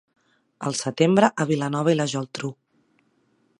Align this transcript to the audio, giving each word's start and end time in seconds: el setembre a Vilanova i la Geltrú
el 0.69 0.77
setembre 0.79 1.29
a 1.45 1.47
Vilanova 1.51 1.95
i 1.95 1.99
la 1.99 2.09
Geltrú 2.15 2.53